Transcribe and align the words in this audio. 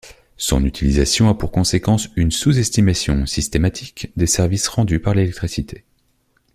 Son 0.37 0.65
utilisation 0.65 1.29
a 1.29 1.35
pour 1.35 1.51
conséquence 1.51 2.09
une 2.15 2.31
sous-estimation 2.31 3.27
systématique 3.27 4.11
des 4.15 4.25
services 4.25 4.67
rendus 4.67 4.99
par 4.99 5.13
l'électricité. 5.13 5.85